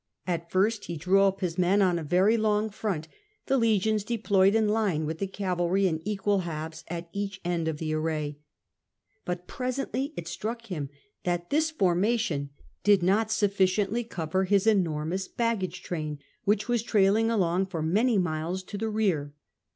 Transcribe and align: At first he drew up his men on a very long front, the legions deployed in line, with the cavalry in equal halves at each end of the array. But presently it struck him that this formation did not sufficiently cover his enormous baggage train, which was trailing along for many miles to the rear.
At 0.25 0.49
first 0.49 0.85
he 0.85 0.97
drew 0.97 1.21
up 1.21 1.41
his 1.41 1.59
men 1.59 1.79
on 1.79 1.99
a 1.99 2.03
very 2.03 2.35
long 2.35 2.71
front, 2.71 3.07
the 3.45 3.55
legions 3.55 4.03
deployed 4.03 4.55
in 4.55 4.67
line, 4.67 5.05
with 5.05 5.19
the 5.19 5.27
cavalry 5.27 5.85
in 5.85 6.01
equal 6.07 6.39
halves 6.39 6.83
at 6.87 7.07
each 7.13 7.39
end 7.45 7.67
of 7.67 7.77
the 7.77 7.93
array. 7.93 8.39
But 9.25 9.45
presently 9.45 10.11
it 10.17 10.27
struck 10.27 10.65
him 10.65 10.89
that 11.23 11.51
this 11.51 11.69
formation 11.69 12.49
did 12.83 13.03
not 13.03 13.29
sufficiently 13.31 14.03
cover 14.03 14.45
his 14.45 14.65
enormous 14.65 15.27
baggage 15.27 15.83
train, 15.83 16.17
which 16.45 16.67
was 16.67 16.81
trailing 16.81 17.29
along 17.29 17.67
for 17.67 17.83
many 17.83 18.17
miles 18.17 18.63
to 18.63 18.79
the 18.79 18.89
rear. 18.89 19.35